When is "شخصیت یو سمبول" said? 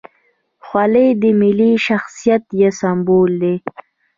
1.87-3.31